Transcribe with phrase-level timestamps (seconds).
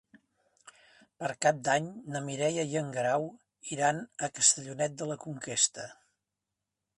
[1.23, 3.27] Per Cap d'Any na Mireia i en Guerau
[3.77, 5.87] iran a Castellonet de la Conquesta.